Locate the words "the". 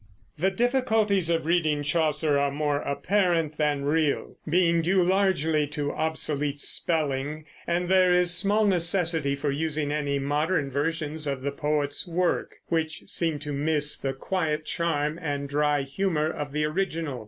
0.35-0.49, 11.43-11.51, 13.95-14.13, 16.51-16.65